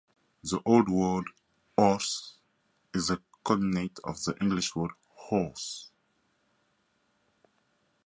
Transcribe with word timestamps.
The 0.43 0.59
old 0.65 0.89
word 0.89 1.25
"ors" 1.77 2.33
is 2.91 3.11
a 3.11 3.21
cognate 3.43 3.99
of 4.03 4.19
the 4.23 4.35
English 4.41 4.75
word 4.75 4.89
"horse". 5.09 5.91